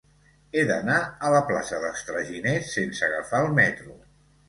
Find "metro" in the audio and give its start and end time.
3.65-4.01